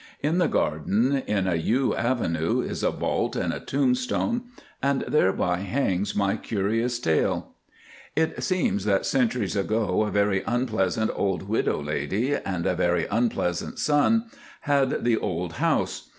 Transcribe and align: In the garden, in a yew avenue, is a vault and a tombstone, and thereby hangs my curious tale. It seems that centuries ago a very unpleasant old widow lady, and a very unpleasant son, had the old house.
In 0.23 0.39
the 0.39 0.47
garden, 0.47 1.21
in 1.27 1.47
a 1.47 1.53
yew 1.53 1.95
avenue, 1.95 2.59
is 2.59 2.81
a 2.81 2.89
vault 2.89 3.35
and 3.35 3.53
a 3.53 3.59
tombstone, 3.59 4.45
and 4.81 5.01
thereby 5.01 5.57
hangs 5.59 6.15
my 6.15 6.37
curious 6.37 6.97
tale. 6.97 7.53
It 8.15 8.41
seems 8.43 8.83
that 8.85 9.05
centuries 9.05 9.55
ago 9.55 10.01
a 10.01 10.09
very 10.09 10.41
unpleasant 10.47 11.11
old 11.13 11.43
widow 11.47 11.79
lady, 11.83 12.33
and 12.33 12.65
a 12.65 12.73
very 12.73 13.05
unpleasant 13.11 13.77
son, 13.77 14.25
had 14.61 15.03
the 15.03 15.17
old 15.17 15.53
house. 15.61 16.09